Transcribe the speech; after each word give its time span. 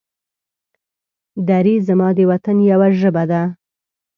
دري 1.47 1.75
زما 1.87 2.09
د 2.17 2.19
وطن 2.31 2.57
يوه 2.71 2.87
ژبه 2.99 3.23
ده. 3.31 3.41